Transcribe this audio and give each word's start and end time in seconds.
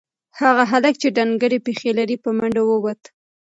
هغه 0.39 0.63
هلک 0.71 0.95
چې 1.01 1.07
ډنگرې 1.17 1.59
پښې 1.65 1.91
لري 1.97 2.15
په 2.23 2.29
منډه 2.37 2.61
ووت. 2.65 3.01